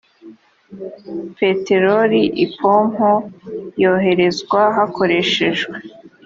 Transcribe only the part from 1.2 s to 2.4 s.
peteroli